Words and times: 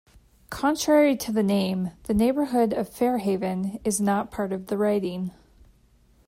Contrary 0.49 1.15
to 1.15 1.31
the 1.31 1.43
name, 1.43 1.91
the 2.05 2.13
neighbourhood 2.15 2.73
of 2.73 2.89
Fairhaven 2.89 3.79
is 3.83 4.01
not 4.01 4.31
part 4.31 4.51
of 4.51 4.65
the 4.65 4.75
riding. 4.75 5.29